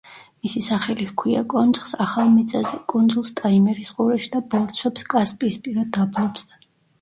[0.45, 6.51] მისი სახელი ჰქვია კონცხს ახალ მიწაზე, კუნძულს ტაიმირის ყურეში და ბორცვებს კასპიისპირა დაბლობზე.